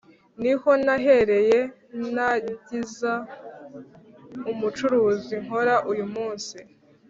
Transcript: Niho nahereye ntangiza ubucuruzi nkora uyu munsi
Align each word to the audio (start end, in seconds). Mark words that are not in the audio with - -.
Niho 0.41 0.69
nahereye 0.85 1.59
ntangiza 2.11 3.13
ubucuruzi 4.51 5.35
nkora 5.45 5.75
uyu 5.91 6.05
munsi 6.13 6.57